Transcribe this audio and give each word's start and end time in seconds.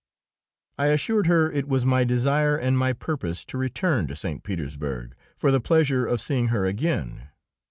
I 0.79 0.87
assured 0.87 1.27
her 1.27 1.51
it 1.51 1.67
was 1.67 1.85
my 1.85 2.03
desire 2.05 2.57
and 2.57 2.75
my 2.75 2.91
purpose 2.91 3.45
to 3.45 3.55
return 3.59 4.07
to 4.07 4.15
St. 4.15 4.41
Petersburg 4.41 5.13
for 5.35 5.51
the 5.51 5.61
pleasure 5.61 6.07
of 6.07 6.21
seeing 6.21 6.47
her 6.47 6.65
again. 6.65 7.27